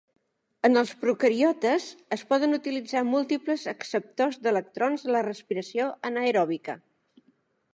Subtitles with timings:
[0.67, 6.79] En els procariotes, es poden utilitzar múltiples acceptors d'electrons a la respiració anaeròbica.